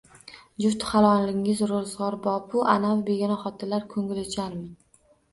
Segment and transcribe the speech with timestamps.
[0.63, 4.65] Jufti halolingiz ro‘zg‘orbop-u, anavi begona xotinlar ko‘ngilocharmi?